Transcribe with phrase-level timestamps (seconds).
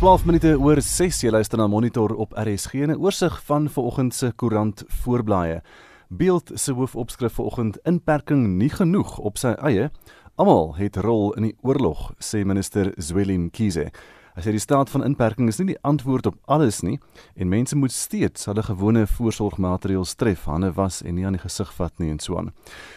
[0.00, 4.14] 12 minute oor 6 jy luister na monitor op RSG en 'n oorsig van vanoggend
[4.14, 5.60] se koerant voorblaaie.
[6.08, 9.90] Beeld se hoofopskrif vanoggend inperking nie genoeg op sy eie.
[10.36, 13.90] Almal het rol in die oorlog, sê minister Zwelin Kize.
[14.34, 16.98] Hy sê die staat van inperking is nie die antwoord op alles nie
[17.36, 21.72] en mense moet steeds hulle gewone voorsorgmaatreëls tref, hande was en nie aan die gesig
[21.74, 22.52] vat nie en so aan.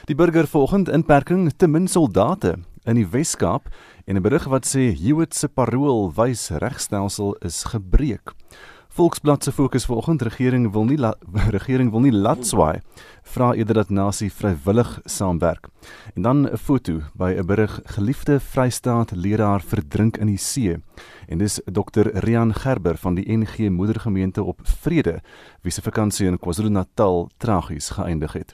[0.06, 3.70] Die burger vanoggend inperking te min soldate in die Wes-Kaap
[4.06, 8.34] en 'n berig wat sê Hewitt se parool wys regstelsel is gebreek.
[8.94, 11.00] Volksblad se fokus vanoggend regering wil nie
[11.58, 12.82] regering wil nie laat swaai
[13.24, 15.68] vra eerder dat nasie vrywillig saamwerk.
[16.16, 20.78] En dan 'n foto by 'n berig geliefde Vrystaat leraar verdrink in die see.
[21.28, 25.22] En dis Dr Rian Gerber van die NG Moedergemeente op Vrede
[25.62, 28.54] wie se vakansie in KwaZulu-Natal tragies geëindig het.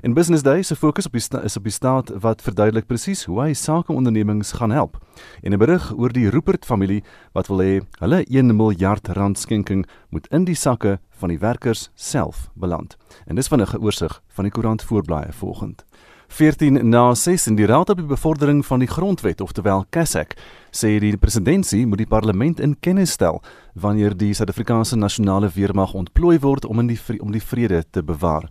[0.00, 3.40] En Business Day se fokus op die is op die staat wat verduidelik presies hoe
[3.40, 4.98] hy sakeondernemings gaan help.
[5.42, 9.86] En 'n berig oor die Rupert familie wat wil hê hulle 1 miljard rand skenking
[10.08, 12.96] moet in die sakke van die werkers self beland.
[13.26, 15.84] En dis van 'n oorsig van die koerant voorblaaie volgend.
[16.30, 20.36] 14 na 6 in die raad op die bevordering van die grondwet oftewel KESAK
[20.70, 23.40] sê die presidentsie moet die parlement in kennis stel
[23.74, 28.46] wanneer die Suid-Afrikaanse nasionale weermag ontplooi word om in die om die vrede te bewaar.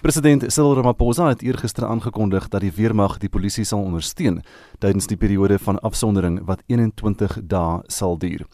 [0.00, 4.40] President Cyril Ramaphosa het eergister aangekondig dat die weermag die polisie sal ondersteun
[4.80, 8.48] tydens die periode van afsondering wat 21 dae sal duur.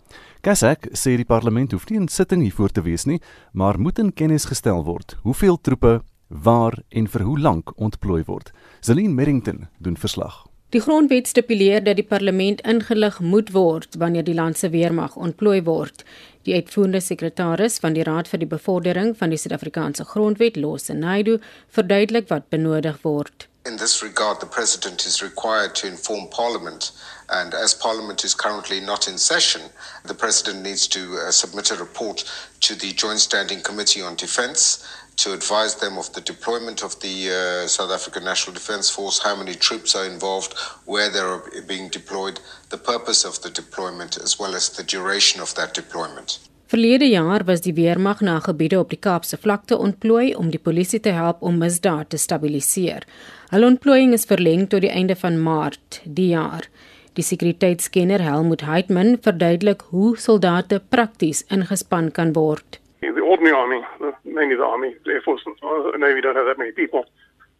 [0.44, 3.16] Kasak sê die parlement hoef nie in sitting hiervoor te wees nie,
[3.56, 8.50] maar moet in kennis gestel word hoeveel troepe waar en vir hoe lank ontplooi word.
[8.84, 10.42] Celine Merrington doen verslag.
[10.76, 15.62] Die grondwet stipuleer dat die parlement ingelig moet word wanneer die land se weermag ontplooi
[15.64, 16.04] word.
[16.44, 21.38] Die uitvoerende sekretaris van die Raad vir die Bevordering van die Suid-Afrikaanse Grondwet, Losse Naidu,
[21.72, 23.48] verduidelik wat benodig word.
[23.64, 26.92] In this regard, the President is required to inform Parliament,
[27.30, 29.62] and as Parliament is currently not in session,
[30.04, 32.24] the President needs to uh, submit a report
[32.60, 37.30] to the Joint Standing Committee on Defence to advise them of the deployment of the
[37.30, 40.54] uh, South African National Defence Force, how many troops are involved,
[40.86, 42.40] where they're being deployed,
[42.70, 46.40] the purpose of the deployment, as well as the duration of that deployment.
[46.66, 51.00] Verlede jaar was die weermag na gebiede op die Kaapse vlakte ontplooi om die polisie
[51.00, 53.04] te help om misdaad te stabiliseer.
[53.52, 56.66] Hulle ontplooiing is verleng tot die einde van Maart die jaar.
[57.16, 62.80] Die sekuriteitskenner Helmut Heitman verduidelik hoe soldate prakties ingespan kan word.
[63.00, 63.80] The ordinary army,
[64.24, 67.04] mainly the army, the air force and uh, the navy don't have that many people,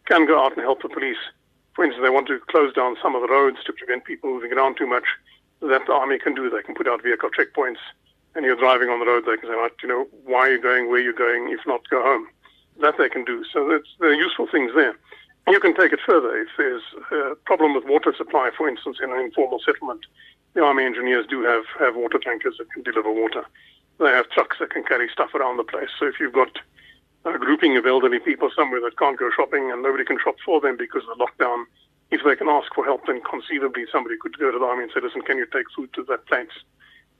[0.05, 1.23] can go out and help the police.
[1.75, 4.51] For instance, they want to close down some of the roads to prevent people moving
[4.51, 5.07] around too much.
[5.61, 6.49] That the army can do.
[6.49, 7.83] They can put out vehicle checkpoints
[8.35, 10.61] and you're driving on the road, they can say, right, you know, why are you
[10.61, 12.27] going, where you're going, if not, go home.
[12.81, 13.43] That they can do.
[13.51, 14.95] So that's, there are useful things there.
[15.47, 16.35] You can take it further.
[16.35, 20.01] If there's a problem with water supply, for instance, in an informal settlement,
[20.53, 23.45] the army engineers do have, have water tankers that can deliver water.
[23.99, 25.89] They have trucks that can carry stuff around the place.
[25.99, 26.57] So if you've got
[27.25, 30.59] a grouping of elderly people somewhere that can't go shopping and nobody can shop for
[30.61, 31.65] them because of the lockdown,
[32.11, 34.91] if they can ask for help, then conceivably somebody could go to the army and
[34.93, 36.47] say, listen, can you take food to that place?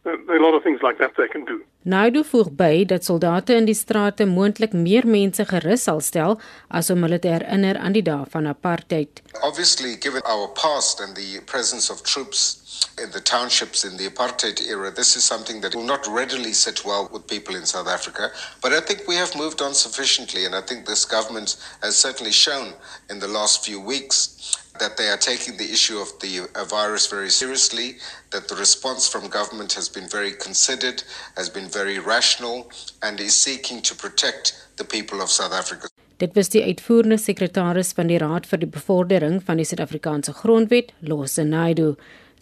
[0.05, 1.63] A lot of things like that they can do.
[1.85, 6.39] Naidu voeg by dat soldate in die strate moontlik meer mense gerus sal stel
[6.69, 9.21] as om hulle te herinner aan die dae van apartheid.
[9.41, 14.61] Obviously, given our past and the presence of troops in the townships in the apartheid
[14.67, 18.31] era, this is something that will not readily sit well with people in South Africa.
[18.61, 22.31] But I think we have moved on sufficiently, and I think this government has certainly
[22.31, 22.73] shown
[23.09, 24.34] in the last few weeks
[24.79, 27.97] that they are taking the issue of the uh, virus very seriously,
[28.31, 31.03] that the response from government has been very considered,
[31.35, 32.69] has been very rational,
[33.01, 35.87] and is seeking to protect the people of South Africa.
[36.17, 40.93] Dit was die uitvoerende sekretaris van die Raad vir die Bevordering van die Suid-Afrikaanse Grondwet,
[40.99, 41.95] Losse Naidu.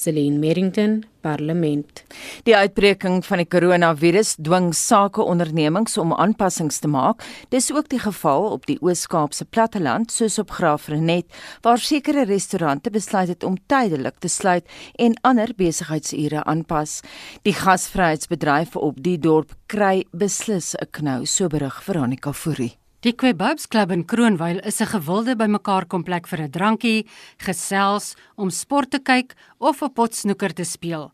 [0.04, 2.04] Celine Merrington, Parlement.
[2.44, 7.24] Die uitbreking van die koronavirus dwing sakeondernemings om aanpassings te maak.
[7.56, 11.32] Dis ook die geval op die Oos-Kaapse platteland, soos op Graafrenet,
[11.64, 14.68] waar sekere restaurante besluit het om tydelik te sluit
[15.00, 17.00] en ander besigheidsure aanpas.
[17.48, 22.83] Die gasvryheidsbedryf op die dorp kry beslis 'n knou, so berig Veronica Fourie.
[23.04, 27.06] Die Quebabs Club in Kroonwyl is 'n gewilde bymekaarkomplek vir 'n drankie,
[27.38, 31.12] gesels, om sport te kyk of 'n pot snoeker te speel.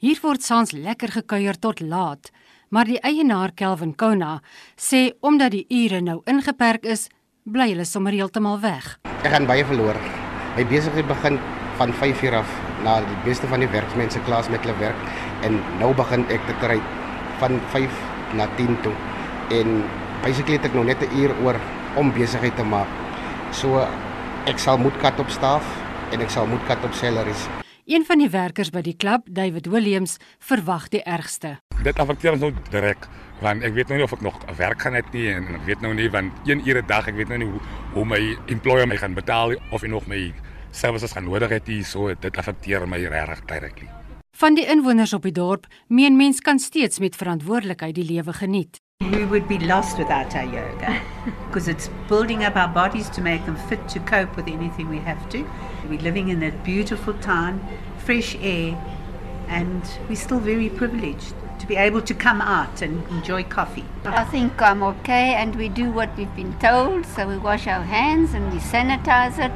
[0.00, 2.30] Hier word saans lekker gekuier tot laat,
[2.68, 4.42] maar die eienaar Kelvin Kona
[4.76, 7.08] sê omdat die ure nou ingeperk is,
[7.46, 8.98] bly hulle sommer heeltemal weg.
[9.24, 9.96] Ek gaan baie verloor.
[10.56, 11.38] My besigheid begin
[11.78, 12.48] van 5:00 af
[12.84, 14.96] na die beste van die werksmense klas met hulle werk
[15.42, 16.80] en nou begin ek te kry
[17.38, 17.90] van 5
[18.34, 18.94] na 10 toe
[19.48, 19.84] en
[20.22, 21.56] basically het ek nog net 'n uur oor
[21.96, 22.88] om besigheid te maak.
[23.52, 23.86] So
[24.46, 25.64] ek sal moet kat op staf
[26.12, 27.48] en ek sal moet kat op salaries.
[27.86, 31.58] Een van die werkers by die klub, David Williams, verwag die ergste.
[31.82, 33.08] Dit affekteer ons nou direk
[33.40, 35.80] want ek weet nou nie of ek nog werk gaan het nie en ek weet
[35.80, 37.60] nou nie want een ure dag ek weet nou nie hoe,
[37.94, 40.34] hoe my employer my gaan betaal of en nog my
[40.70, 43.88] services gaan nodig het hier so dit affekteer my regtig directly.
[44.36, 48.80] Van die inwoners op die dorp meen mens kan steeds met verantwoordelikheid die lewe geniet.
[49.00, 51.00] We would be lost without our yoga
[51.46, 54.98] because it's building up our bodies to make them fit to cope with anything we
[54.98, 55.50] have to.
[55.88, 57.66] We're living in a beautiful town,
[57.98, 58.78] fresh air,
[59.48, 63.86] and we're still very privileged to be able to come out and enjoy coffee.
[64.04, 67.06] I think I'm okay, and we do what we've been told.
[67.06, 69.52] So we wash our hands and we sanitize it,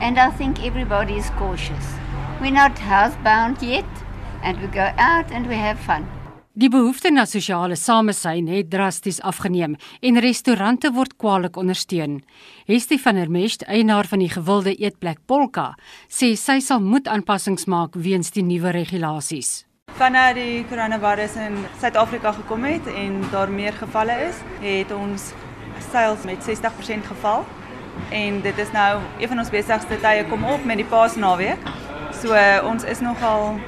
[0.00, 1.94] and I think everybody is cautious.
[2.40, 3.86] We're not housebound yet,
[4.42, 6.08] and we go out and we have fun.
[6.58, 12.16] Die behoefte na sosiale samesyn het drasties afgeneem en restaurante word kwaliek ondersteun.
[12.66, 15.76] Hestie van der Mest, eienaar van die gewilde eetplek Polka,
[16.10, 19.62] sê sy sal moet aanpassings maak weens die nuwe regulasies.
[19.94, 25.30] Vanaf die coronavirus in Suid-Afrika gekom het en daar meer gevalle is, het ons
[25.92, 27.46] sales met 60% geval.
[28.10, 31.62] En dit is nou een van ons besigste tye kom op met die Paasnaweek.
[32.24, 32.34] So
[32.66, 33.60] ons is nogal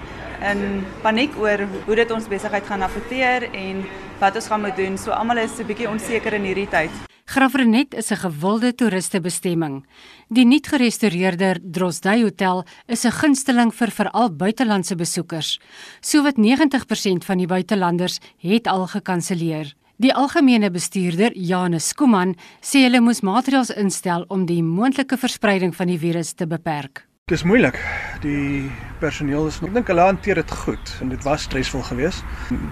[0.50, 3.84] in paniek oor hoe dit ons besigheid gaan affekteer en
[4.20, 4.98] wat ons gaan moet doen.
[4.98, 6.90] So almal is 'n bietjie onseker in hierdie tyd.
[7.24, 9.86] Graafrenet is 'n gewilde toeristebestemming.
[10.28, 15.60] Die nuut gerestoreerde Drosdai Hotel is 'n gunsteling vir veral buitelandse besoekers.
[16.00, 19.74] Sowat 90% van die buitelanders het al gekanselleer.
[19.96, 25.86] Die algemene bestuurder, Janus Skuman, sê hulle moes maatreëls instel om die moontlike verspreiding van
[25.86, 27.06] die virus te beperk.
[27.30, 27.78] Dis moeilik.
[28.20, 28.70] Die
[29.02, 32.24] personeel is, ek dink hulle hanteer dit goed en dit was stresvol geweest.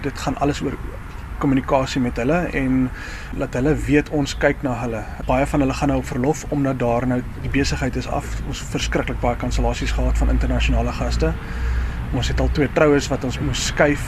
[0.05, 0.77] Dit gaan alles oor
[1.41, 2.89] kommunikasie met hulle en
[3.41, 5.01] laat hulle weet ons kyk na hulle.
[5.27, 8.37] Baie van hulle gaan nou op verlof omdat daar nou die besigheid is af.
[8.47, 11.33] Ons verskriklik baie kansellasies gehad van internasionale gaste.
[12.13, 14.07] Ons het al twee troues wat ons moes skuif.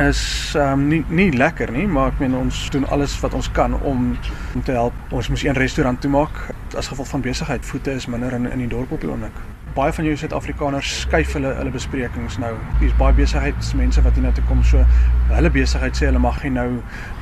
[0.00, 3.74] Is um, nie nie lekker nie, maar ek meen ons doen alles wat ons kan
[3.82, 4.16] om
[4.54, 4.96] om te help.
[5.12, 6.40] Ons moes een restaurant toemaak
[6.76, 7.66] as gevolg van besigheid.
[7.66, 9.36] Voete is minder in in die dorp op die oomblik
[9.74, 12.52] baie van jou Suid-Afrikaners skuif hulle hulle besprekings nou.
[12.80, 14.82] Hier's baie besigheidsmense wat hier na toe kom so
[15.30, 16.68] hulle besigheid sê hulle mag nie nou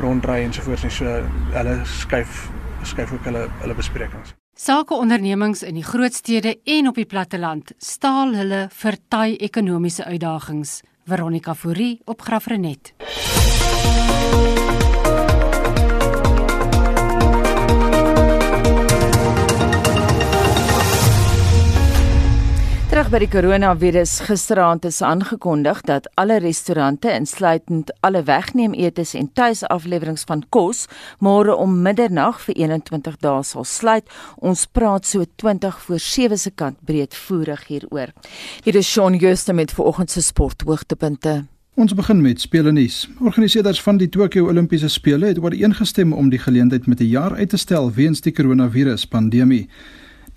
[0.01, 0.93] rondry en so voort nie.
[0.95, 1.19] So
[1.55, 2.47] hulle skuif
[2.89, 4.35] skuif ook hulle hulle besprekings.
[4.59, 10.81] Sakeondernemings in die groot stede en op die platteland staal hulle vir taai ekonomiese uitdagings.
[11.09, 12.93] Veronica Fourie op Grafrenet.
[22.99, 29.29] Terug by die koronavirus gisteraand is aangekondig dat alle restaurante insluitend alle wegneem etes en
[29.39, 30.81] tuisafleweringe van kos
[31.23, 34.11] môre om middernag vir 21 dae sal sluit.
[34.43, 38.11] Ons praat so 20 voor 7 se kant breedvoerig hieroor.
[38.65, 41.45] Hier is Shaun Jooste met vanoggend se sporthoogtepunte.
[41.79, 43.05] Ons begin met spele nuus.
[43.21, 47.49] Organiseerders van die Tokio Olimpiese Spele het ooreengestem om die geleentheid met 'n jaar uit
[47.49, 49.69] te stel weens die koronavirus pandemie.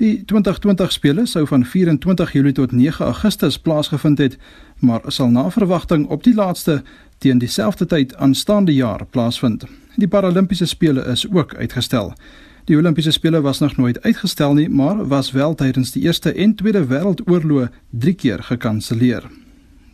[0.01, 4.37] Die 2020 spele sou van 24 Julie tot 9 Augustus plaasgevind het,
[4.79, 6.79] maar sal na verwagting op die laaste
[7.17, 9.67] teen dieselfde tyd aanstaande jaar plaasvind.
[10.01, 12.13] Die Paralimpiese spele is ook uitgestel.
[12.65, 16.55] Die Olimpiese spele was nog nooit uitgestel nie, maar was wel tydens die Eerste en
[16.55, 19.29] Tweede Wêreldoorloë 3 keer gekanselleer.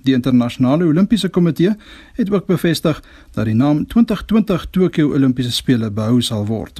[0.07, 1.75] Die internasionale Olimpiese komitee
[2.13, 6.79] het ook bevestig dat die naam 2020 Tokio Olimpiese spele behou sal word.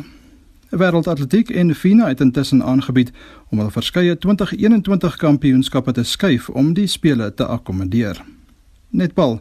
[0.70, 3.12] Wêreldatletiek en FINA het intussen aangebied
[3.50, 8.20] om hul verskeie 2021 kampioenskappe te skuif om die spele te akkommodeer.
[8.90, 9.40] Netbal.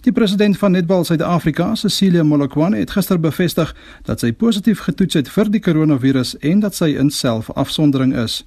[0.00, 5.28] Die president van Netbal Suid-Afrika, Cecilia Molokwane, het gister bevestig dat sy positief getoets het
[5.28, 8.42] vir die koronavirus en dat sy in selfafsondering is.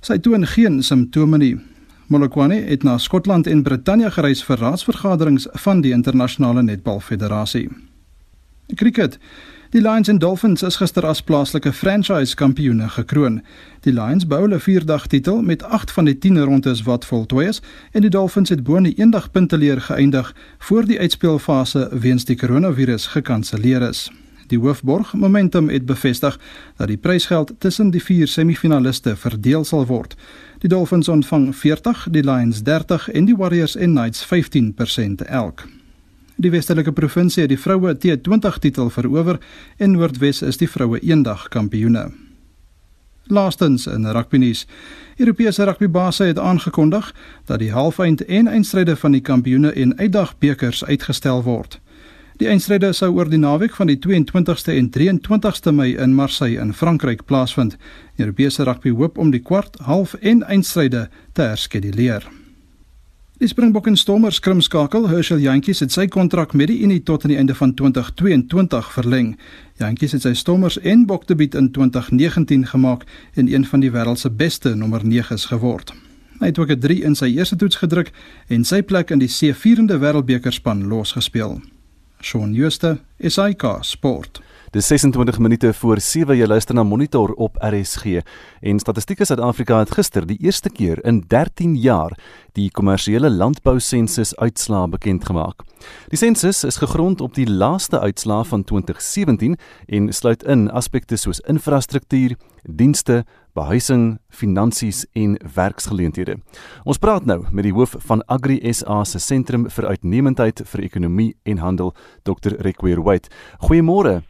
[0.00, 1.56] Sy toon geen simptome nie.
[2.12, 7.70] Molokwane het na Skotland en Brittanje gereis vir raadsvergaderings van die internasionale netbal federasie.
[9.74, 13.40] Die Lions en Dolphins is gister as plaaslike franchise kampioene gekroon.
[13.82, 17.58] Die Lions bou hulle vierdag titel met 8 van die 10 rondes wat voltooi is
[17.90, 23.06] en die Dolphins het bo 'n eendag punteleer geëindig voor die uitspeelfase weens die koronavirus
[23.06, 24.10] gekanselleer is.
[24.46, 26.38] Die hoofborg Momentum het bevestig
[26.76, 30.14] dat die prysgeld tussen die vier semifinaliste verdeel sal word.
[30.58, 35.66] Die Dolphins ontvang 40, die Lions 30 en die Warriors en Knights 15% elk.
[36.36, 39.38] Die Westerlike provinsie het die vroue T20 titel verower
[39.78, 42.08] en Noordwes is die vroue eendag kampioene.
[43.30, 44.64] Laastens in rugby nuus.
[45.16, 47.14] Europese rugbybase het aangekondig
[47.46, 51.78] dat die halfeind en eindstryde van die kampioene en uitdagbekers uitgestel word.
[52.42, 56.74] Die eindstryde sou oor die naweek van die 22ste en 23ste Mei in Marseille in
[56.74, 57.76] Frankryk plaasvind.
[58.18, 62.26] Europese rugby hoop om die kwart, half en eindstryde te herskeduleer.
[63.38, 67.32] Die Springbok en Stormers skrimskakel Herschel Jantjies het sy kontrak met die Unie tot aan
[67.32, 69.32] die einde van 2022 verleng.
[69.82, 73.02] Jantjies het sy Stormers en Bok debuut in 2019 gemaak
[73.34, 75.90] en een van die wêreld se beste nommer 9's geword.
[76.38, 78.12] Hy het ook 'n 3 in sy eerste toets gedruk
[78.46, 81.60] en sy plek in die C4de Wêreldbekerspan losgespeel.
[82.22, 84.42] Shaun Schuster, SAK Sport.
[84.74, 88.24] Dis 26 minute voor 7 jy luister na Monitor op RSG
[88.60, 92.16] en Statistiek Suid-Afrika het gister die eerste keer in 13 jaar
[92.58, 95.62] die kommersiële landbou sensus uitslaa bekend gemaak.
[96.10, 99.54] Die sensus is gegrond op die laaste uitslaa van 2017
[99.86, 102.34] en sluit in aspekte soos infrastruktuur,
[102.66, 103.22] dienste,
[103.54, 106.40] behuising, finansies en werksgeleenthede.
[106.82, 111.32] Ons praat nou met die hoof van Agri SA se sentrum vir uitnemendheid vir ekonomie
[111.44, 111.94] en handel,
[112.26, 112.58] Dr.
[112.58, 113.30] Rekweer White.
[113.70, 114.24] Goeiemôre.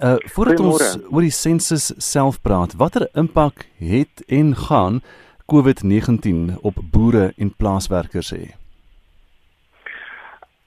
[0.00, 5.00] Uh voordat ons oor die sensus self praat, watter impak het en gaan
[5.48, 8.50] COVID-19 op boere en plaaswerkers hê?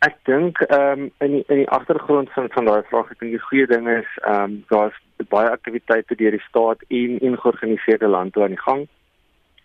[0.01, 3.37] Ek dink ehm um, in die, in die agtergrond van van daai vraag, ek dink
[3.37, 4.97] die goeie ding is ehm um, daar's
[5.29, 8.85] baie aktiwiteite deur die staat en en georganiseerde landbou aan die gang.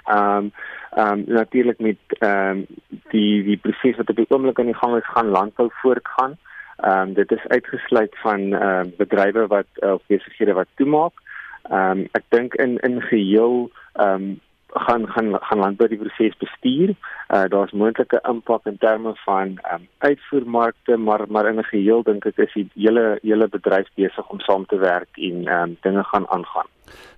[0.04, 0.52] Ehm um,
[0.92, 2.66] ehm um, natuurlik met ehm um,
[3.16, 6.37] die die proses wat op die oomblik aan die gang is, gaan landbou voortgaan.
[6.37, 11.12] Ehm um, dit is uitgesluit van ehm uh, bedrywe wat uh, of besighede wat toemaak.
[11.71, 14.40] Ehm um, ek dink in in geheel ehm um,
[14.75, 16.95] gaan gaan gaan landbou die proses bestuur.
[17.28, 22.02] Uh daar's moontlike impak in terme van ehm um, uitvoermarkte, maar maar in 'n geheel
[22.02, 25.76] dink ek is die hele hele bedryf besig om saam te werk en ehm um,
[25.81, 26.66] dinge gaan aangaan.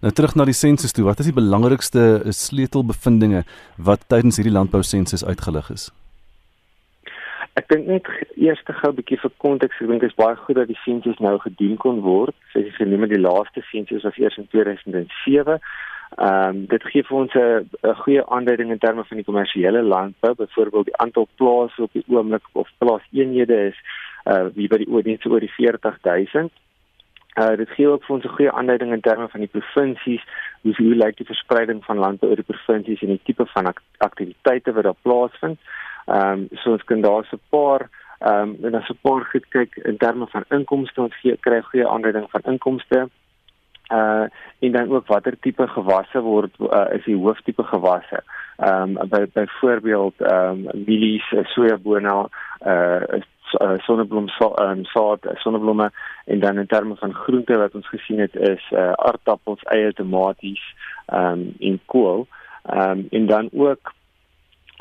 [0.00, 1.04] Nou terug na die sensus toe.
[1.04, 3.44] Wat is die belangrikste sleutelbevindinge
[3.76, 5.92] wat tydens hierdie landbou sensus uitgelig is?
[7.56, 10.36] Ek dink net eers te gou 'n bietjie vir konteks, ek dink dit is baie
[10.36, 12.34] goed dat die sensus nou gedoen kon word.
[12.52, 15.60] Soos jy genoem het, die laaste sensus was eers in 2007.
[16.18, 20.34] Ehm um, dit gee vir ons 'n goeie aanduiding in terme van die kommersiële landbou,
[20.34, 23.78] byvoorbeeld die aantal plase op die oomblik of plaaseenhede is
[24.26, 26.52] uh wie by die oordienste oor die 40000.
[27.40, 30.22] Uh dit gee ook vir ons 'n goeie aanduiding in terme van die provinsies,
[30.62, 33.82] hoe hoe lyk die verspreiding van landbou oor die provinsies en die tipe van ak
[33.98, 35.58] aktiwiteite wat daar plaasvind.
[36.06, 39.24] Ehm um, so ons kan daar so 'n paar ehm um, en as 'n paar
[39.24, 43.08] goed kyk in terme van inkomste ons gee kry goeie aanduiding van inkomste.
[43.92, 44.24] Uh
[44.58, 48.22] en dan ook watter tipe gewasse word uh, is die hooftipe gewasse.
[48.56, 52.28] Ehm um, by byvoorbeeld ehm um, mielies, sojabone,
[52.66, 53.20] uh
[53.86, 55.90] sonneblom um, saad, sonneblomme
[56.24, 60.74] en dan in terme van groente wat ons gesien het is uh aardappels, eie, tomaties,
[61.06, 62.26] ehm um, en kool.
[62.62, 63.94] Ehm um, en dan ook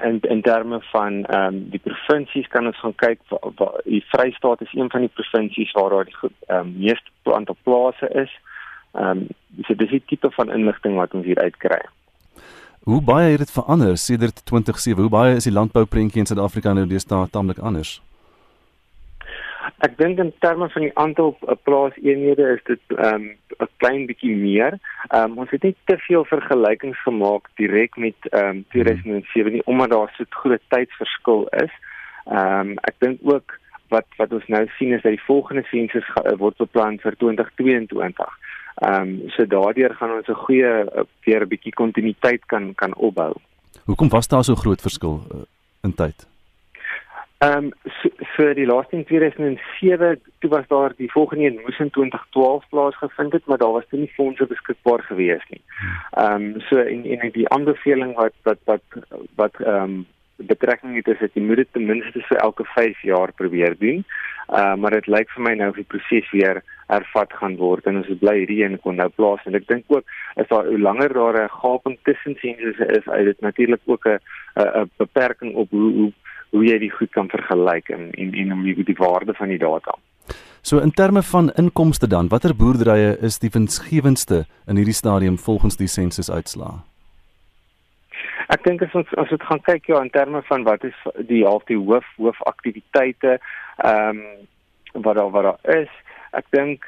[0.03, 4.61] in in terme van ehm um, die provinsies kan ons gaan kyk waar die Vrystaat
[4.61, 6.15] is een van die provinsies waar daar die
[6.47, 8.39] ehm um, meeste aantal plase is.
[8.91, 9.27] Ehm um,
[9.63, 11.81] so dis die tipe van inligting wat ons hier uitkry.
[12.83, 15.01] Hoe baie het dit verander sedert 2007?
[15.01, 18.01] Hoe baie is die landbouprentjie in Suid-Afrika nou deesdae taamlik anders?
[19.85, 23.25] Ek dink in terme van die aantal uh, plaaseenhede is dit ehm um,
[23.59, 24.79] 'n klein bietjie meer.
[25.09, 29.65] Ehm um, ons het nie te veel vergelykings gemaak direk met ehm um, 2007 nie
[29.65, 31.73] omdat daar so 'n groot tydsverskil is.
[32.25, 36.07] Ehm um, ek dink ook wat wat ons nou sien is dat die volgende sensus
[36.15, 38.37] uh, word beplan vir 2022.
[38.75, 42.95] Ehm um, so daardeur gaan ons 'n goeie uh, weer 'n bietjie kontinuïteit kan kan
[42.95, 43.33] opbou.
[43.85, 45.41] Hoekom was daar so groot verskil uh,
[45.83, 46.34] in tyd?
[47.37, 51.79] Ehm um, so, so die laaste in 2007 toe was daar die volgende een moes
[51.79, 55.61] in 2012 plaasgevind het, maar daar was toe nie fondse beskikbaar gewees nie.
[56.11, 58.83] Ehm um, so en en die aanbeveling wat wat wat
[59.35, 63.01] wat ehm um, betrekking het is dat jy moet dit ten minste vir elke 5
[63.01, 64.03] jaar probeer doen.
[64.49, 67.95] Uh, maar dit lyk vir my nou of die proses weer hervat gaan word en
[67.97, 70.11] ons bly hierdie een kon nou plaas en ek dink ook
[70.41, 74.19] is daar hoe langer daar 'n gaping tussen sensusse is, is dit natuurlik ook 'n
[74.55, 76.11] 'n beperking op hoe hoe
[76.55, 79.59] hoe jy die goed kan vergelyk en en en om die, die waarde van die
[79.61, 79.97] data.
[80.65, 85.77] So in terme van inkomste dan, watter boerderye is die winsgewendste in hierdie stadium volgens
[85.77, 86.79] die sensus uitslaa?
[88.53, 90.97] Ek dink as ons as dit gaan kyk ja in terme van wat is
[91.29, 94.25] die half die hoof hoofaktiwiteite ehm um,
[95.05, 95.93] wat daar wat daar is.
[96.31, 96.85] Ek dink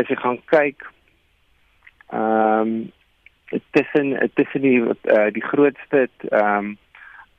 [0.00, 0.84] as jy gaan kyk
[2.12, 6.76] ehm um, tussen tussen die uh, die grootste ehm um,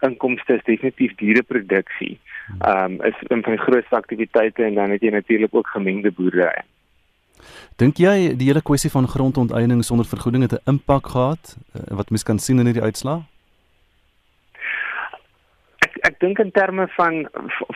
[0.06, 2.18] inkomste is definitief diereproduksie.
[2.60, 6.12] Ehm um, is een van die grootste aktiwiteite en dan het jy natuurlik ook gemengde
[6.12, 6.64] boerdery.
[7.80, 12.10] Dink jy die hele kwessie van grondonteiening sonder vergoeding het 'n impak gehad uh, wat
[12.10, 13.22] mens kan sien in hierdie uitslaa?
[15.86, 17.30] Ek ek dink in terme van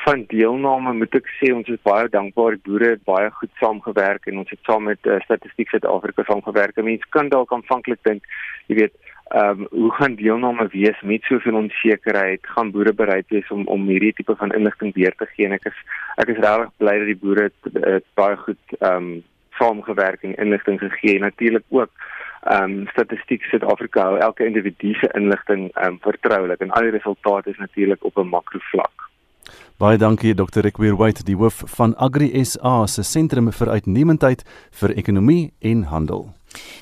[0.06, 4.28] van deelname moet ek sê ons is baie dankbaar die boere het baie goed saamgewerk
[4.28, 6.76] en ons het saam met uh, Statistiek Suid-Afrika saamgewerk.
[6.76, 8.24] Mense kan dalk aanvanklik dink,
[8.68, 8.96] jy weet,
[9.28, 12.40] Ehm um, hoe gaan deelname wees met soveel onsekerheid?
[12.42, 15.46] Gaan boere bereid wees om om hierdie tipe van inligting weer te gee?
[15.46, 15.78] En ek is
[16.16, 17.52] ek is regtig bly dat die boere
[18.14, 21.20] baie goed ehm um, saamgewerk en inligting gegee.
[21.20, 21.92] Natuurlik ook
[22.44, 26.98] ehm um, statistiek Suid-Afrika hou elke individu se inligting ehm um, vertroulik en al die
[26.98, 29.10] resultate is natuurlik op 'n makrovlak.
[29.78, 30.60] Baie dankie Dr.
[30.60, 34.44] Rickweer White, die hoof van Agri SA se sentrum vir uitnemendheid
[34.80, 36.30] vir ekonomie en handel.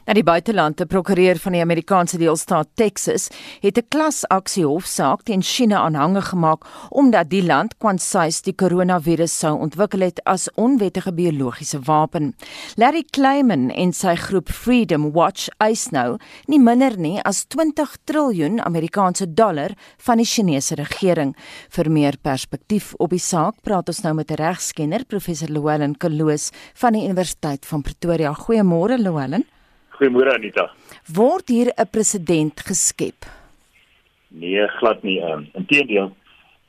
[0.06, 3.30] Na die buitelande prokureur van die Amerikaanse deelstaat Texas
[3.62, 9.60] het 'n klasaksie hofsaak teen China aanhangig gemaak omdat die land kwansys die koronavirus sou
[9.60, 12.36] ontwikkel het as onwettige biologiese wapen.
[12.76, 18.62] Larry Kleiman en sy groep Freedom Watch eis nou nie minder nie as 20 triljoen
[18.62, 21.36] Amerikaanse dollar van die Chinese regering.
[21.70, 26.50] Vir meer perspektief op die saak praat ons nou met 'n regskenner, professor Llewellyn Kaloos
[26.74, 28.34] van die Universiteit van Pretoria.
[28.34, 29.46] Goeiemôre Llewellyn.
[30.02, 30.72] Goeiemôre Anita.
[31.14, 33.22] Word hier 'n presedent geskep?
[34.30, 35.22] Nee, glad nie.
[35.22, 36.10] Um, Inteendeel,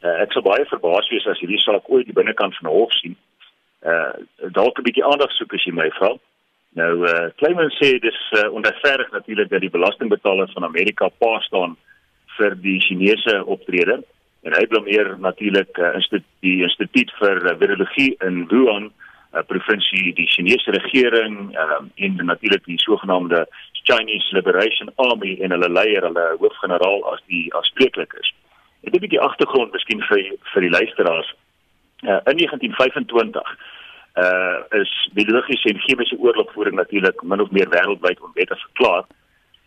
[0.04, 2.92] uh, ek sou baie verbaas wees as hierdie saak ooit die binnekant van 'n hof
[2.92, 3.16] sien.
[3.80, 4.12] Uh
[4.52, 6.12] dalk 'n bietjie aandag soek as jy my vra.
[6.76, 11.76] Nou uh Clement sê dis uh, onregverdig natuurlik dat die belastingbetalers van Amerika pa staan
[12.36, 14.04] vir die Chinese optrede
[14.44, 18.92] en hy blameer natuurlik uh, die instituut vir uh, virologie in Wuhan
[19.46, 26.04] provinsie die Chinese regering um, en natuurlik die sogenaamde Chinese Liberation Army en hulle leier
[26.04, 28.34] hulle hoofgeneraal as die aanspreeklik is.
[28.84, 31.34] Net 'n bietjie agtergrond miskien vir vir die luisteraars.
[32.02, 33.56] Uh, in 1925
[34.22, 39.04] uh is biologiese en chemiese oorlogvoering natuurlik min of meer wêreldwyd onwettig verklaar.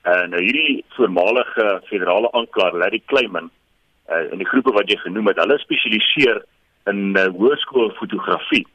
[0.02, 3.50] En uh, nou hierdie voormalige federale aanklaer Larry Kleiman
[4.10, 6.44] uh in die groepe wat jy genoem het, hulle spesialiseer
[6.86, 8.66] in uh, hoërskoolfotografie.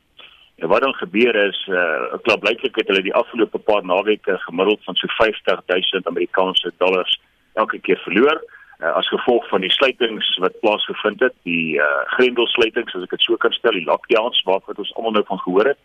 [0.60, 4.94] En wat dan gebeur is, uh klaarblyklik het hulle die afgelope paar naweke gemiddeld van
[4.94, 7.20] so 50000 Amerikaanse dollars
[7.54, 8.42] elke keer verloor
[8.80, 13.24] uh, as gevolg van die sluitings wat plaasgevind het, die uh grendelsluitings as ek dit
[13.24, 15.80] so kan stel, die lockdowns waarvan ons almal nou van gehoor het.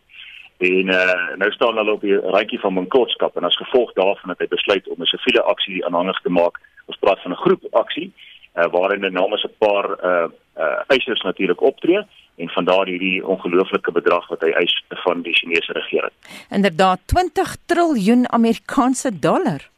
[0.63, 4.43] En uh nou staan hulle op die randjie van bankrotskap en as gevolg daarvan het
[4.43, 6.60] hy besluit om 'n siviele aksie aanhangig te maak.
[6.86, 8.12] Ons praat van 'n groep aksie
[8.56, 12.02] uh waarin namens 'n paar uh uh eisers natuurlik optree
[12.36, 16.12] en van daar hierdie ongelooflike bedrag wat hy eis van die Chinese regering.
[16.50, 19.70] Inderdaad 20 triljoen Amerikaanse dollar.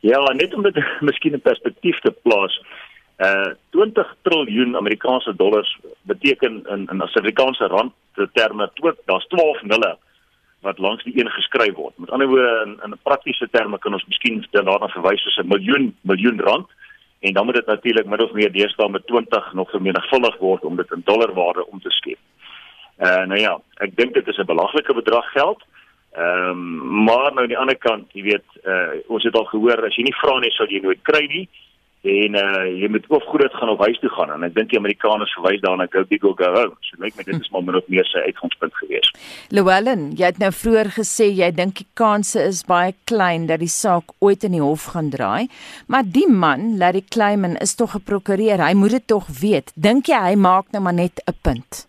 [0.00, 2.62] Ja, net om dit miskien in perspektief te plaas.
[3.16, 7.92] Uh 20 triljoen Amerikaanse dollars beteken in in Suid-Afrikaanse rand
[8.32, 9.98] terme tot daar's 12 nulle
[10.60, 11.92] wat langs die een geskryf word.
[11.96, 15.96] Met ander woorde in in praktiese terme kan ons miskien daarna verwys as 'n miljoen
[16.00, 16.68] miljoen rand
[17.24, 20.76] en dan moet dit natuurlik min of meer deesdae met 20 nog vermenigvuldig word om
[20.76, 22.20] dit in dollarwaarde om te skep.
[22.98, 25.62] Uh, nou ja, ek dink dit is 'n belaglike bedrag geld.
[26.12, 29.86] Ehm um, maar nou aan die ander kant, jy weet, uh, ons het al gehoor
[29.86, 31.48] as jy nie vra nie sal jy nooit kry nie
[32.04, 34.80] en uh, jy moet of groot gaan of huis toe gaan en ek dink die
[34.80, 36.76] Amerikaners verwys daarna go big or go home.
[36.84, 39.08] So lyk my dit is maar min of meer sy uitgangspunt gewees.
[39.54, 43.72] Llewellyn, jy het nou vroeër gesê jy dink die kanse is baie klein dat die
[43.72, 45.48] saak ooit in die hof gaan draai,
[45.88, 48.60] maar die man, Larry Kleiman, is tog 'n prokureur.
[48.60, 49.72] Hy moet dit tog weet.
[49.74, 51.86] Dink jy hy maak nou maar net 'n punt?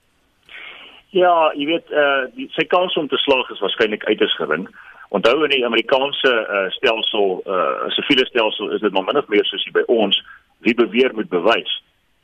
[1.11, 4.67] Ja, jy weet, uh, die, sy kans om te slaag is waarskynlik uiters gering.
[5.15, 9.45] Onthou in die Amerikaanse uh, stelsel, uh siviele stelsel is dit maar min of meer
[9.47, 10.17] soos by ons,
[10.67, 11.71] wie beweer moet bewys.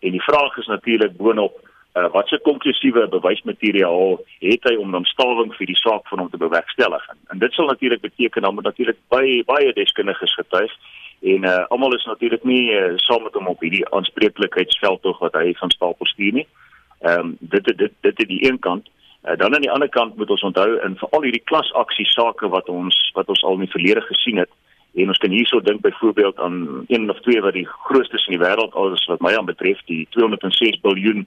[0.04, 1.56] En die vraag is natuurlik boonop
[1.96, 6.30] uh wat se konklusiewe bewysmateriaal het hy om dan stawing vir die saak van hom
[6.34, 7.08] te bewerkstellig.
[7.14, 10.76] En, en dit sal natuurlik beteken dan moet natuurlik baie baie deskundiges getuig
[11.22, 15.40] en uh almal is natuurlik nie uh, saam met hom op hierdie aanspreeklikheidsveld tog wat
[15.40, 16.48] hy van stapel stuur nie.
[17.00, 18.92] Ehm um, dit dit dit is die een kant.
[19.22, 22.70] Uh, dan aan die ander kant moet ons onthou in veral hierdie klasaksie sake wat
[22.70, 24.50] ons wat ons al in die verlede gesien het
[24.98, 28.44] en ons kan hierso dink byvoorbeeld aan een of twee wat die grootste in die
[28.46, 31.26] wêreld alles wat my aan betref die 206 miljard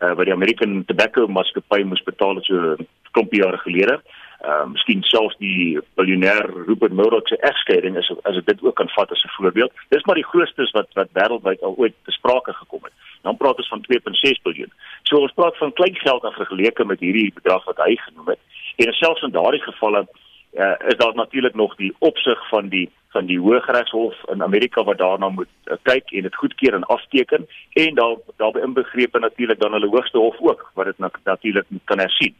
[0.00, 4.00] uh, wat die American Tobacco Maatskappy moes betaal so 'n klompie jare gelede.
[4.00, 8.76] Ehm uh, miskien selfs die biljoenêr Rupert Murdoch se egskeiding is as ek dit ook
[8.80, 9.72] kan vat as 'n voorbeeld.
[9.88, 12.92] Dis maar die grootstes wat wat wêreldwyd al ooit te sprake gekom het.
[13.22, 14.72] Dan praat ons van 2.6 miljard.
[15.02, 18.40] So ons praat van klein geld as vergeleke met hierdie bedrag wat hy genoem het.
[18.76, 20.06] En selfs in daardie gevalle
[20.52, 24.98] uh, is daar natuurlik nog die opsig van die van die Hooggeregshof in Amerika wat
[24.98, 29.72] daarna moet uh, kyk en dit goedkeur en afteken en daar daarbey inbegrepe natuurlik dan
[29.72, 32.34] hulle hoogste hof ook wat dit natuurlik kan hersien.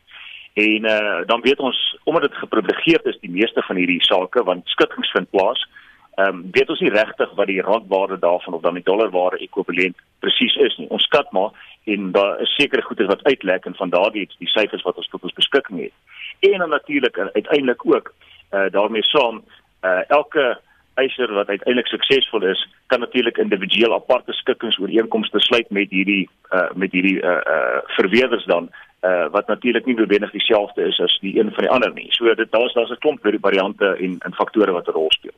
[0.54, 4.68] En uh, dan weet ons omdat dit geprivilegeerd is die meeste van hierdie sake want
[4.68, 5.68] skikkings vind plaas.
[6.14, 9.96] Ehm um, weet ons nie regtig wat die randwaarde daarvan of dan die dollarwaarde ekwivalent
[10.18, 10.88] presies is nie.
[10.88, 11.50] Ons skat maar
[11.84, 15.22] en daar is sekere goeder wat uitlek en van daardie die syfers wat ons tot
[15.22, 15.92] ons beskikking het.
[16.40, 18.14] En natuurlik uiteindelik ook
[18.52, 19.42] uh, daarmee saam
[19.82, 20.60] uh, elke
[20.94, 26.92] eiser wat uiteindelik suksesvol is, kan natuurlik individueel aparte skikkingsooreenkomste sluit met hierdie uh met
[26.92, 28.70] hierdie uh uh verweerders dan
[29.04, 32.06] uh wat natuurlik nie noodwendig dieselfde is as die een van die ander nie.
[32.16, 35.36] So dit daar's daar's 'n klomp variante en en faktore wat 'n rol speel.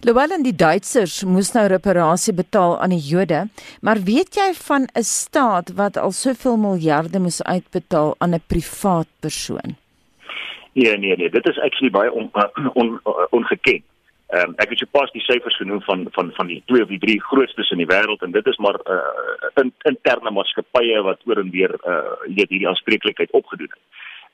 [0.00, 3.48] Lowell en die Duitsers moes nou reparasie betaal aan die Jode,
[3.80, 9.08] maar weet jy van 'n staat wat al soveel miljarde moes uitbetaal aan 'n privaat
[9.20, 9.76] persoon?
[10.72, 12.30] Nee nee nee, dit is actually baie on,
[12.80, 13.82] on, on, ongeken.
[14.34, 16.88] Ehm um, ek het jou pas die syfers genoem van van van die twee of
[16.90, 21.20] die drie grootstes in die wêreld en dit is maar uh in, interne maatskappye wat
[21.28, 23.84] oor en weer uh weet hierdie aanspreeklikheid opgedoen het.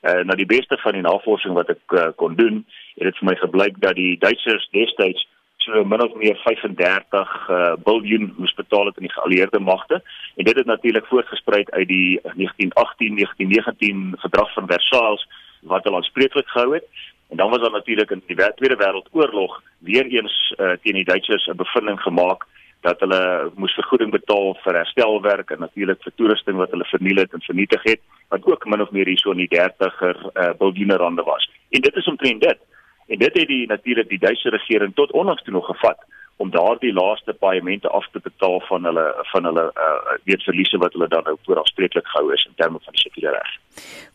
[0.09, 2.63] Uh nou die beste van die navorsing wat ek uh, kon doen,
[2.95, 5.27] het dit vir my gebleik dat die Duitsers destyds
[5.67, 10.01] so min of meer 35 uh biljoen moes betaal het aan die geallieerde magte
[10.35, 15.27] en dit het natuurlik voortgesprei uit die 1918-1919 verdrag van Versailles
[15.61, 16.87] wat hulle aanspreeklik gehou het.
[17.31, 21.47] En dan was daar natuurlik in die Tweede Wêreldoorlog weer eens uh, teen die Duitsers
[21.47, 22.45] 'n bevinding gemaak
[22.81, 27.33] dat hulle moes vergoeding betaal vir herstelwerk en natuurlik vir toerusting wat hulle verniel het
[27.33, 31.23] en vernietig het wat ook min of meer hierso in die 30er uh, biljoene rande
[31.23, 31.49] was.
[31.69, 32.59] En dit is omtrent dit.
[33.07, 35.99] En dit het die natuurlik die Duitse regering tot onlangs toe nog gevat
[36.41, 40.93] om daardie laaste paemente af te betaal van hulle van hulle uh weet verliese wat
[40.97, 43.51] hulle dan nou voorafspreeklik gehou is in terme van die siviele reg.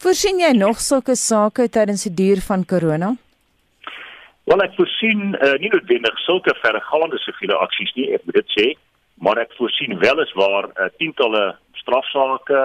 [0.02, 3.14] Voorsien jy nog sulke sake tydens die duur van corona?
[4.50, 8.66] Wel ek voorsien uh, nie noodwendig sulke verregaande siviele aksies nie, ek moet dit sê,
[9.18, 11.46] maar ek voorsien weliswaar uh, tientalle
[11.82, 12.64] strafsaake,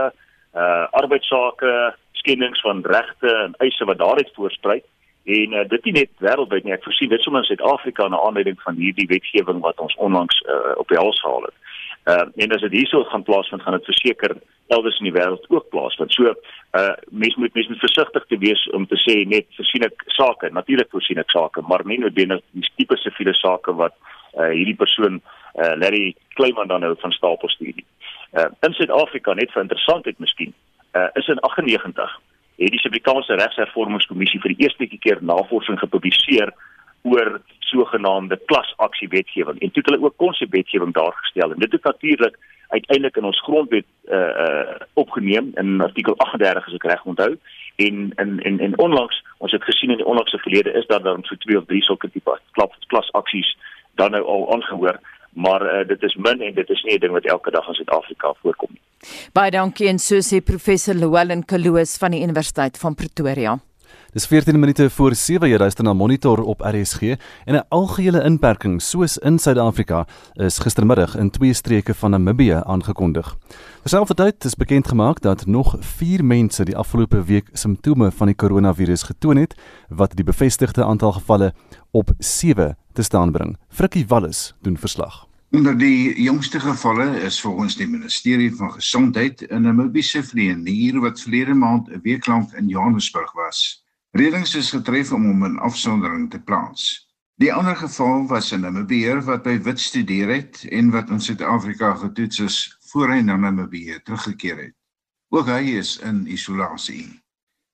[0.51, 1.73] uh arbeidsake,
[2.19, 4.83] skendings van regte en eise wat daaruit voorspruit
[5.23, 6.73] En uh, dit is net wêreldwyd nie.
[6.73, 10.73] Ek voorsien dit sommer in Suid-Afrika na aanleiding van hierdie wetgewing wat ons onlangs uh,
[10.81, 11.57] op die hals gehaal het.
[12.09, 14.33] Uh en as dit hierso gaan plaasvind, gaan dit verseker
[14.67, 16.13] elders in die wêreld ook plaasvind.
[16.13, 16.33] So
[16.79, 20.49] uh mense moet mense moet versigtig te wees om te sê net voorsien ek sake.
[20.49, 23.93] Natuurlik voorsien ek sake, maar nie noodwendig die tipe siviele sake wat
[24.33, 27.85] uh hierdie persoon uh Larry Kleiman dan nou van stapel stuur nie.
[28.33, 30.57] Uh in Suid-Afrika net vir interessantheid miskien,
[30.97, 32.17] uh is in 98
[32.63, 36.53] het die Suid-Afrikaanse Regshervormingskommissie vir die eerste keer navorsing gepubliseer
[37.01, 37.39] oor
[37.71, 41.51] sogenaamde klasaksie wetgewing en toe het hulle ook konsepwetgewing daar gestel.
[41.51, 45.51] En dit het natuurlik uiteindelik in ons grondwet uh uh opgeneem.
[45.53, 47.37] In artikel 38 as ek reg onthou.
[47.75, 51.23] En en en en onlangs ons het gesien in die onlangse verlede is daar dan
[51.23, 52.39] so twee of drie sulke tipe
[52.87, 53.57] klasaksies
[53.95, 54.99] dan nou al aangehoor.
[55.33, 57.73] Maar uh, dit is min en dit is nie 'n ding wat elke dag in
[57.73, 58.90] Suid-Afrika voorkom nie.
[59.33, 63.59] Baie dankie en so sê professor Llewellyn Kaloos van die Universiteit van Pretoria.
[64.11, 68.81] Dis 14 minute voor 7 jy luister na Monitor op RSG en 'n algehele inperking
[68.81, 73.37] soos in Suid-Afrika is gistermiddag in twee streke van Namibië aangekondig.
[73.81, 79.03] Terselfdertyd is bekend gemaak dat nog 4 mense die afgelope week simptome van die koronavirus
[79.03, 79.55] getoon het
[79.89, 81.53] wat die bevestigde aantal gevalle
[81.91, 83.57] op 7 te staan bring.
[83.69, 85.30] Frikkie Wallis doen verslag.
[85.51, 91.53] Onder die jongste gevalle is volgens die ministerie van gesondheid 'n Namibiese vlieënier wat verlede
[91.53, 93.83] maand 'n week lank in Johannesburg was.
[94.11, 97.07] Redings is getref om hom in afsondering te plaas.
[97.35, 101.93] Die ander geval was 'n Namibier wat by Wit studeer het en wat in Suid-Afrika
[101.93, 104.75] getoets is voor hy na Namibië teruggekeer het.
[105.29, 107.21] Ook hy is in isolasie.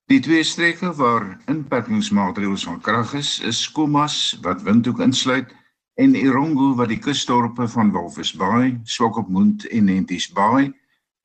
[0.05, 5.53] Die twee streke waar inperkingsmaatreëls van krag is, is Komas wat Windhoek insluit
[5.97, 10.69] en Irongo wat die kusdorpe van Walvis Bay, Swakopmund en Nenties Bay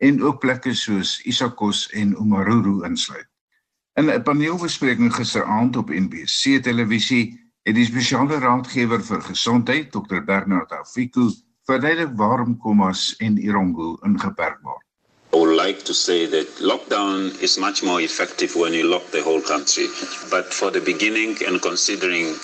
[0.00, 3.28] en ook plekke soos Isakos en Umaruru insluit.
[4.00, 10.72] In 'n paneelbespreking gisteraand op NBC televisie het die spesiale raadgewer vir gesondheid, Dr Bernard
[10.72, 11.28] Afiku,
[11.68, 14.86] verduidelik waarom Komas en Irongo ingeperk word.
[15.34, 19.22] I would like to say that lockdown is much more effective when you lock the
[19.22, 19.86] whole country.
[20.30, 22.34] But for the beginning and considering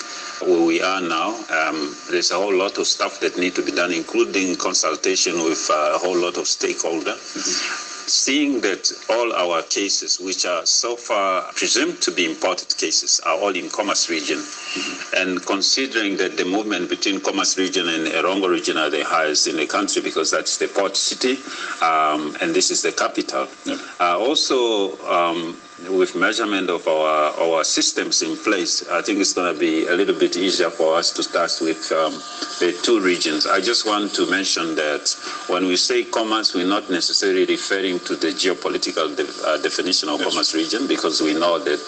[0.41, 3.71] where we are now, um, there's a whole lot of stuff that need to be
[3.71, 7.19] done, including consultation with a whole lot of stakeholders.
[7.37, 13.19] Mm-hmm seeing that all our cases, which are so far presumed to be imported cases,
[13.25, 15.15] are all in Commerce region, mm-hmm.
[15.15, 19.55] and considering that the movement between Commerce region and Erongo region are the highest in
[19.55, 21.37] the country because that's the port city,
[21.81, 23.47] um, and this is the capital.
[23.65, 23.77] Yeah.
[23.99, 29.53] Uh, also, um, with measurement of our, our systems in place, I think it's going
[29.53, 32.13] to be a little bit easier for us to start with um,
[32.59, 33.47] the two regions.
[33.47, 35.15] I just want to mention that
[35.47, 40.19] when we say commerce, we're not necessarily referring to the geopolitical de- uh, definition of
[40.19, 40.29] yes.
[40.29, 41.79] commerce region because we know that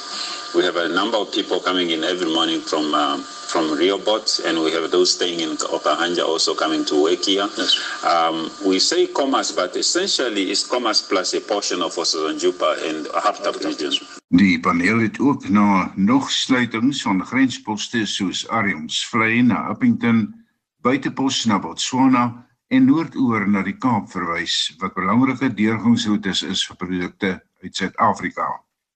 [0.56, 4.64] we have a number of people coming in every morning from um, from Riobot, and
[4.64, 7.48] we have those staying in Okahanja also coming to work here.
[7.58, 7.80] Yes.
[8.04, 13.64] Um, we say commerce, but essentially it's commerce plus a portion of Osazanjupa and Haptap
[13.64, 13.94] region.
[14.32, 20.46] Die paneel het ook na nog sluitings van grensposte soos Ariumsvlei na Uppington,
[20.82, 27.38] buitepos na Botswana en noordoor na die Kaap verwys wat belangrike deurgangsroetes is vir produkte
[27.64, 28.48] uit Suid-Afrika.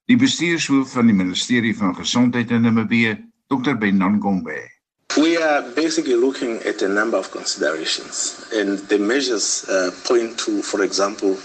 [0.05, 3.15] Die bestuurshoof van die Ministerie van Gesondheid in Namibië,
[3.47, 3.77] Dr.
[3.77, 4.71] Benangombe.
[5.15, 10.61] We are basically looking at a number of considerations and the measures uh, point to
[10.61, 11.37] for example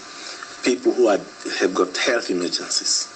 [0.63, 1.21] people who are,
[1.59, 3.07] have got health emergencies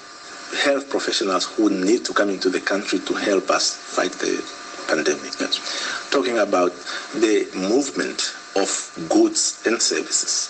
[0.64, 4.42] health professionals who need to come into the country to help us fight the
[4.88, 5.34] pandemic.
[6.12, 6.72] Talking about
[7.14, 8.70] the movement of
[9.10, 10.50] goods and services,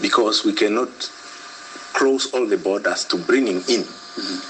[0.00, 0.88] because we cannot
[1.92, 3.84] close all the borders to bringing in.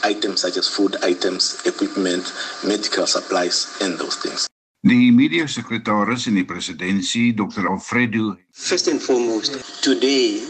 [0.04, 2.32] Items such as food items, equipment,
[2.64, 4.48] medical supplies, and those things.
[4.84, 7.68] Die media sekretaris in die presidentskap, Dr.
[7.68, 8.36] Alfredo.
[8.52, 10.46] First and foremost, today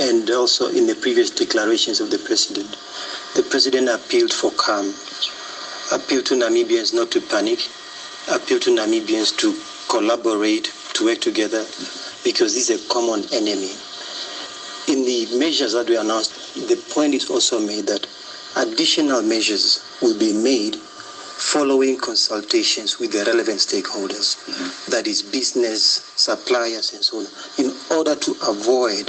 [0.00, 2.68] and also in the previous declarations of the president,
[3.36, 4.92] the president appealed for calm,
[5.92, 7.68] appealed to Namibians not to panic,
[8.32, 9.54] appealed to Namibians to
[9.88, 11.64] collaborate, to work together,
[12.24, 13.72] because this is a common enemy.
[14.88, 16.32] In the measures that we announced,
[16.68, 18.06] the point is also made that
[18.56, 20.76] additional measures will be made
[21.40, 24.90] following consultations with the relevant stakeholders, mm-hmm.
[24.90, 27.26] that is business, suppliers, and so on,
[27.58, 29.08] in order to avoid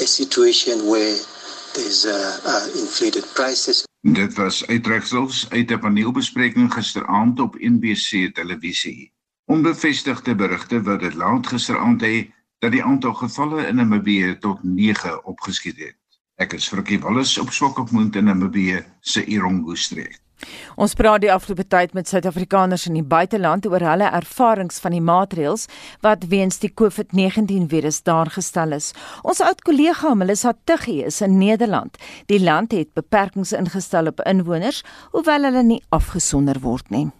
[0.00, 1.16] a situation where
[1.74, 3.84] there's uh, uh, inflated prices.
[4.04, 9.12] Dit was uitregsels uit 'n paneelbespreking gisteraand op NBC televisie.
[9.44, 15.24] Onbevestigde berigte wat dit laat gisteraand hê dat die aantal gevalle in Namibië tot 9
[15.24, 15.96] opgeskiet het.
[16.34, 20.16] Ek is Frikkie Wallis op Swakopmund in Namibië se Irongo streek.
[20.74, 25.04] Ons praat die afgelope tyd met Suid-Afrikaners in die buiteland oor hulle ervarings van die
[25.04, 25.68] maatreëls
[26.02, 28.90] wat weens die COVID-19 virus daar gestel is.
[29.22, 32.02] Ons oud kollega Melissa Tuggie is in Nederland.
[32.26, 34.82] Die land het beperkings ingestel op inwoners,
[35.14, 37.12] hoewel hulle nie afgesonder word nie.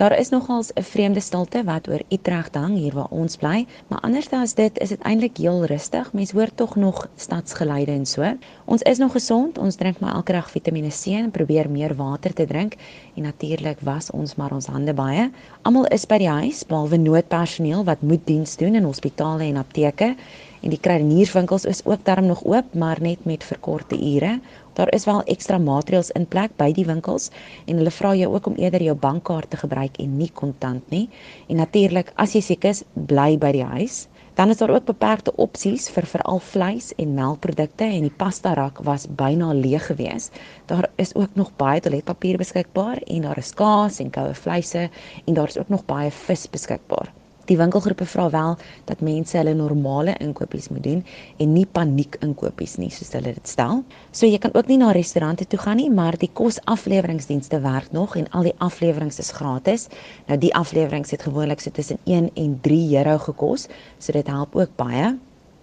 [0.00, 4.00] Daar is nogals 'n vreemde stilte wat oor Utrecht hang hier waar ons bly, maar
[4.00, 6.12] anders as dit is dit eintlik heel rustig.
[6.12, 8.36] Mense hoor tog nog stadsgeluide en so.
[8.64, 9.58] Ons is nog gesond.
[9.58, 12.74] Ons drink maar elke dag Vitamiene C en probeer meer water te drink
[13.14, 15.30] en natuurlik was ons maar ons hande baie.
[15.62, 20.14] Almal is by die huis behalwe noodpersoneel wat moet diens doen in hospitale en apteke
[20.62, 24.38] en die kruidenierswinkels is ook darm nog oop, maar net met verkorte ure.
[24.78, 27.30] Daar is wel ekstra maatreëls in plek by die winkels
[27.66, 31.08] en hulle vra jou ook om eerder jou bankkaart te gebruik en nie kontant nie.
[31.48, 34.06] En natuurlik, as jy siek is, bly by die huis.
[34.34, 38.80] Dan is daar ook beperkte opsies vir veral vleis en melkprodukte en die pasta rak
[38.88, 40.30] was byna leeg gewees.
[40.72, 44.88] Daar is ook nog baie toiletpapier beskikbaar en daar is kaas en koue vleise
[45.24, 47.12] en daar is ook nog baie vis beskikbaar.
[47.52, 48.54] Die winkelgroepe vra wel
[48.88, 51.00] dat mense hulle normale inkopies moet doen
[51.36, 53.82] en nie paniek inkopies nie soos hulle dit stel.
[54.08, 58.16] So jy kan ook nie na restaurante toe gaan nie, maar die kosafleweringsdienste werk nog
[58.16, 59.84] en al die afleweringe is gratis.
[60.30, 64.56] Nou die afleweringe het gewoonlik so tussen 1 en 3 euro gekos, so dit help
[64.56, 65.12] ook baie.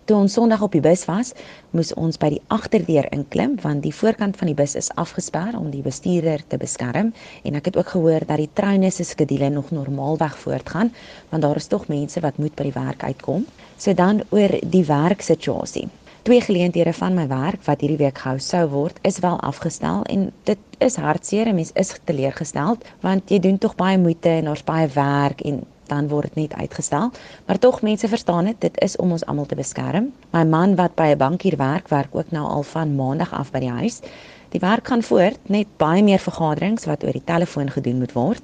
[0.10, 1.36] Toe ons Sondag op die bus was,
[1.78, 5.68] moes ons by die agterdeur inklim want die voorkant van die bus is afgesper om
[5.70, 7.12] die bestuurder te beskerm
[7.46, 10.90] en ek het ook gehoor dat die treine se skedule nog normaalweg voortgaan
[11.30, 13.46] want daar is tog mense wat moet by die werk uitkom.
[13.78, 15.86] So dan oor die werksituasie.
[16.26, 20.32] Twee geleenthede van my werk wat hierdie week gehou sou word, is wel afgestel en
[20.50, 24.66] dit is hartseer en mens is teleurgesteld want jy doen tog baie moeite en daar's
[24.66, 27.12] baie werk en dan word dit net uitgestel.
[27.46, 30.12] Maar tog mense verstaan dit, dit is om ons almal te beskerm.
[30.32, 33.60] My man wat by 'n bankier werk, werk ook nou al van maandag af by
[33.60, 34.02] die huis.
[34.50, 38.42] Die werk gaan voort, net baie meer vergaderings wat oor die telefoon gedoen moet word.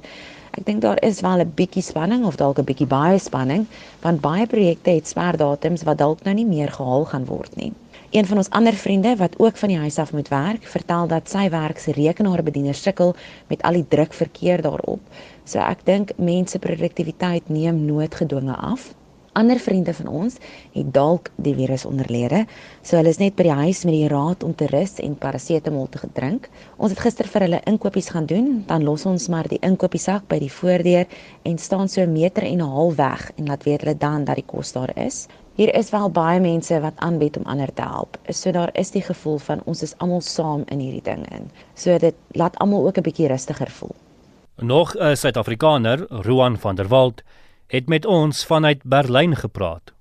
[0.55, 3.65] Ek dink daar is wel 'n bietjie spanning of dalk 'n bietjie baie spanning,
[4.01, 7.73] want baie projekte het sperdatums wat dalk nou nie meer gehaal gaan word nie.
[8.15, 11.29] Een van ons ander vriende wat ook van die huis af moet werk, vertel dat
[11.29, 13.11] sy werk se rekenaarbedieners sukkel
[13.47, 15.01] met al die druk verkeer daarop.
[15.43, 18.93] So ek dink mense produktiwiteit neem noodgedwonge af.
[19.35, 20.39] Ander vriende van ons
[20.71, 22.45] het dalk die virus onderlede,
[22.81, 25.91] so hulle is net by die huis met die raad om te rus en parasetamol
[25.91, 26.47] te drink.
[26.77, 30.39] Ons het gister vir hulle inkopies gaan doen, dan los ons maar die inkopiesak by
[30.39, 31.03] die voordeur
[31.43, 34.35] en staan so 'n meter en 'n half weg en laat weet hulle dan dat
[34.35, 35.27] die kos daar is.
[35.55, 38.17] Hier is wel baie mense wat aanbied om ander te help.
[38.27, 41.45] So daar is die gevoel van ons is almal saam in hierdie ding in.
[41.79, 43.95] So dit laat almal ook 'n bietjie rustiger voel.
[44.59, 47.23] Nog 'n Suid-Afrikaner, Roan van der Walt,
[47.67, 49.91] het met ons vanuit Berlyn gepraat.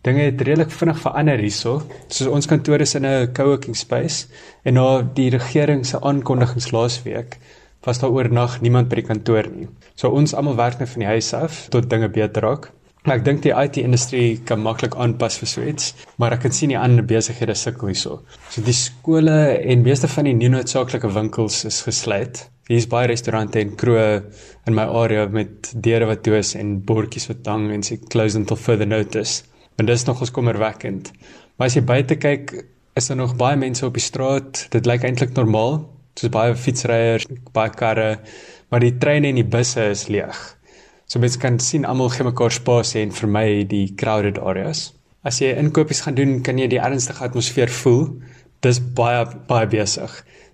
[0.00, 1.82] Dinge het redelik vinnig verander hierso.
[2.08, 4.26] Soos ons kantoor is in 'n co-working space
[4.62, 7.38] en na die regering se aankondigings laasweek
[7.84, 9.68] was daar oornag niemand by die kantoor nie.
[9.94, 12.72] So ons almal werk net van die huis af tot dinge beter raak.
[13.06, 16.80] Ek dink die IT-industrie kan maklik aanpas vir so iets, maar ek kan sien die
[16.80, 18.20] ander besighede sukkel hierso.
[18.50, 23.76] So die skole en meeste van die nie-noodsaaklike winkels is gesluit Hier's baie restaurante en
[23.78, 24.06] kroë
[24.66, 28.40] in my area met deure wat toe is en bordjies wat hang en sê closed
[28.40, 29.44] until further notice.
[29.78, 31.12] En dis nog ons kommerwekkend.
[31.56, 32.56] Maar as jy buite kyk,
[32.98, 34.64] is daar nog baie mense op die straat.
[34.74, 35.78] Dit lyk eintlik normaal.
[36.18, 38.16] Soos baie fietsryers, baie karre,
[38.72, 40.42] maar die treine en die busse is leeg.
[41.06, 44.90] So mense kan sien almal gee mekaar spasie en vermy die crowded areas.
[45.26, 48.08] As jy inkopies gaan doen, kan jy die ernstige atmosfeer voel.
[48.62, 50.12] Dis baie baie besig.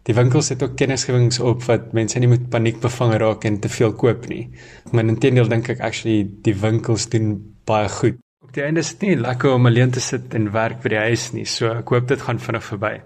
[0.08, 3.70] Die winkels het ook kennisgewings op wat mense nie moet paniek bevang raak en te
[3.70, 4.48] veel koop nie.
[4.90, 7.36] Maar intendeel dink ek actually die winkels doen
[7.68, 8.18] baie goed.
[8.42, 11.04] Op die einde is dit nie lekker om alleen te sit en werk by die
[11.06, 12.96] huis nie, so ek hoop dit gaan vinnig verby.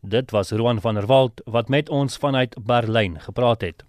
[0.00, 3.84] Dit was Roan van der Walt wat met ons vanuit Berlyn gepraat het.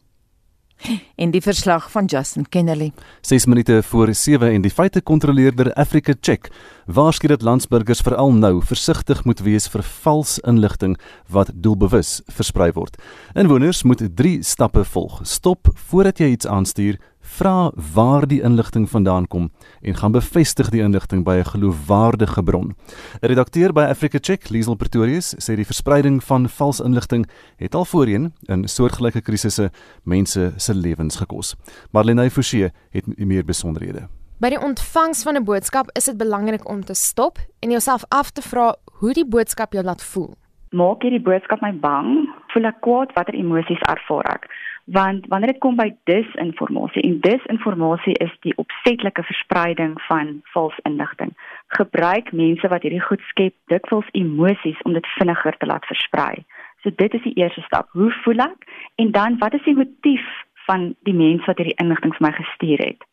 [1.21, 2.91] En die verslag van Justin Kennedy.
[3.21, 6.51] 6 minute voor 7 en die feite kontroleerder Africa Check
[6.85, 12.97] waarsku dat landsburgers veral nou versigtig moet wees vir vals inligting wat doelbewus versprei word.
[13.33, 15.19] Inwoners moet 3 stappe volg.
[15.23, 16.99] Stop voordat jy iets aanstuur,
[17.35, 19.49] vra waar die inligting vandaan kom
[19.81, 22.75] en gaan bevestig die inligting by 'n geloofwaardige bron.
[23.21, 27.25] 'n Redakteur by Africa Check, Liesel Pretorius, sê die verspreiding van vals inligting
[27.57, 29.71] het al voorheen in soortgelyke krisisse
[30.03, 31.55] mense se lewens gekos.
[31.91, 34.07] Marlene Forsie het meer besonderhede.
[34.37, 38.31] By die ontvangs van 'n boodskap is dit belangrik om te stop en jouself af
[38.31, 40.35] te vra hoe die boodskap jou laat voel.
[40.69, 42.29] Maak hierdie boodskap my bang?
[42.47, 43.13] Voel ek kwaad?
[43.13, 44.49] Watter emosies ervaar ek?
[44.85, 51.33] Want wanneer dit kom by disinformasie en disinformasie is die opsetlike verspreiding van vals inligting
[51.77, 56.45] gebruik mense wat hierdie goed skep dikwels emosies om dit vinniger te laat versprei.
[56.83, 57.89] So dit is die eerste stap.
[57.97, 58.67] Hoe voel ek?
[59.01, 60.25] En dan wat is die motief
[60.69, 63.05] van die mens wat hierdie inligting vir my gestuur het?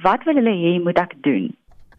[0.00, 1.50] Wat wil hulle hê moet ek doen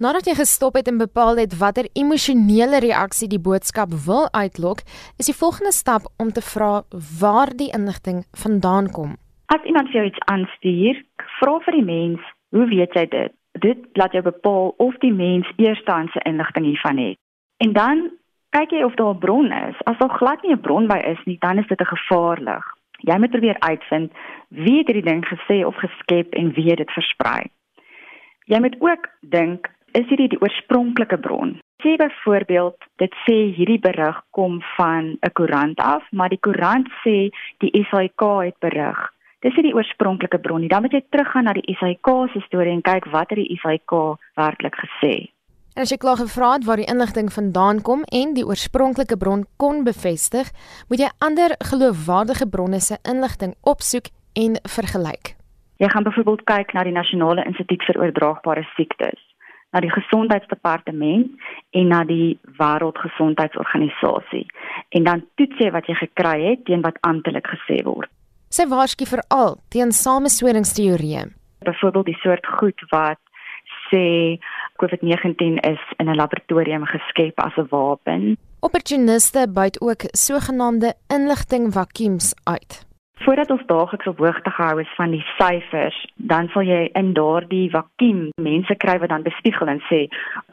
[0.01, 4.79] Nadat jy gestop het en bepaal het watter emosionele reaksie die boodskap wil uitlok,
[5.21, 6.71] is die volgende stap om te vra
[7.19, 9.11] waar die inligting vandaan kom.
[9.53, 11.03] As iemand vir jou iets aanstuur,
[11.37, 13.31] vra vir die mens, "Hoe weet jy dit?"
[13.67, 17.17] Dit laat jou bepaal of die mens eerstehandse inligting hiervan het.
[17.57, 18.09] En dan
[18.49, 19.75] kyk jy of daar 'n bron is.
[19.85, 22.65] As daar glad nie 'n bron by is nie, dan is dit 'n gevaarlig.
[22.97, 24.11] Jy moet probeer uitvind
[24.47, 27.41] wie het hierdie ding gesê of geskep en wie het dit versprei.
[28.45, 31.55] Jy moet ook dink is hierdie die oorspronklike bron.
[31.83, 37.29] Sê byvoorbeeld, dit sê hierdie berig kom van 'n koerant af, maar die koerant sê
[37.59, 38.99] die SAK het berig.
[39.41, 40.69] Dis nie die oorspronklike bron nie.
[40.69, 44.17] Dan moet jy teruggaan na die SAK se storie en kyk wat het die SAK
[44.35, 45.29] werklik gesê.
[45.75, 49.45] En as jy klaar gevra het waar die inligting vandaan kom en die oorspronklike bron
[49.57, 50.51] kon bevestig,
[50.89, 55.35] moet jy ander geloofwaardige bronne se inligting opsoek en vergelyk.
[55.77, 59.30] Jy gaan byvoorbeeld kyk na die Nasionale Instituut vir Oordraagbare Siektes
[59.71, 61.31] na die gesondheidsdepartement
[61.71, 64.45] en na die wêreldgesondheidsorganisasie
[64.89, 68.09] en dan toets jy wat jy gekry het teen wat amptelik gesê word.
[68.51, 71.23] Sy waarsku veral teen samesweringsteorieë.
[71.63, 73.19] Byvoorbeeld die soort goed wat
[73.87, 74.37] sê
[74.81, 78.37] COVID-19 is in 'n laboratorium geskep as 'n wapen.
[78.59, 82.90] Opportuniste buit ook sogenaamde inligting vakuums uit.
[83.23, 87.67] Voordat ons daagliks op hoogte gehou is van die syfers, dan sal jy in daardie
[87.69, 89.99] vakuum mense kry wat dan bespiegel en sê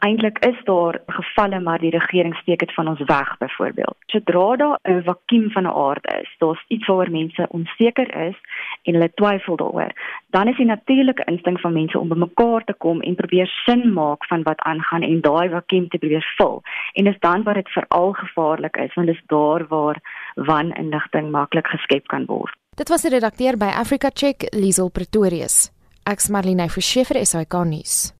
[0.05, 3.97] eintlik is daar gevalle maar die regering steek dit van ons weg byvoorbeeld.
[4.13, 8.37] Sodra daar 'n vakuum van 'n aard is, daar's iets waaroor mense onseker is
[8.83, 9.91] en hulle twyfel daaroor,
[10.29, 14.25] dan is die natuurlike instink van mense om bymekaar te kom en probeer sin maak
[14.25, 16.61] van wat aangaan en daai vakuum te probeer vul.
[16.93, 19.97] En dis dan waar dit veral gevaarlik is want dit is daar waar
[20.35, 22.58] waninligting maklik geskep kan word.
[22.79, 25.67] Dit was die redakteur by Africa Check, Liesel Pretorius.
[26.07, 28.18] Ek's Marlene Verschiefer, SAK nuus.